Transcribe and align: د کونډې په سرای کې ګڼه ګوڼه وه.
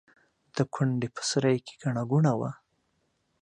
د 0.55 0.57
کونډې 0.73 1.07
په 1.15 1.21
سرای 1.29 1.57
کې 1.65 1.73
ګڼه 1.81 2.03
ګوڼه 2.11 2.33
وه. 2.39 2.51